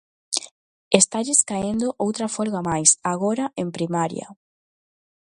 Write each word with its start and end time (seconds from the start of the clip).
Estalles 0.99 1.39
caendo 1.49 1.87
outra 2.05 2.27
folga 2.35 2.61
máis, 2.69 2.89
agora 3.13 3.45
en 3.61 3.67
primaria. 3.77 4.27